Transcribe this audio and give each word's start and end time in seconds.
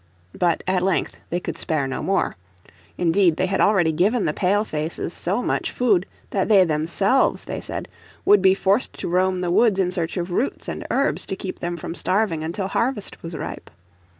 But 0.33 0.63
at 0.65 0.81
length 0.81 1.17
they 1.29 1.39
could 1.39 1.59
spare 1.59 1.85
no 1.85 2.01
more. 2.01 2.35
Indeed 2.97 3.35
they 3.35 3.45
had 3.45 3.61
already 3.61 3.91
given 3.91 4.25
the 4.25 4.33
Pale 4.33 4.63
faces 4.65 5.13
so 5.13 5.43
much 5.43 5.69
food 5.69 6.07
that 6.31 6.49
they 6.49 6.63
themselves, 6.63 7.43
they 7.43 7.61
said, 7.61 7.87
would 8.25 8.41
be 8.41 8.55
forced 8.55 8.93
to 8.93 9.07
roam 9.07 9.41
the 9.41 9.51
woods 9.51 9.77
in 9.77 9.91
search 9.91 10.17
of 10.17 10.31
roots 10.31 10.67
and 10.67 10.87
herbs 10.89 11.27
to 11.27 11.35
keep 11.35 11.59
them 11.59 11.77
from 11.77 11.93
starving 11.93 12.43
until 12.43 12.67
harvest 12.69 13.21
was 13.21 13.35
ripe. 13.37 13.69